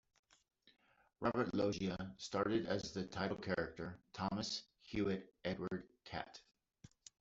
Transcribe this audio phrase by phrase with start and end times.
[1.19, 6.41] Robert Loggia starred as the title character, Thomas Hewitt Edward Cat.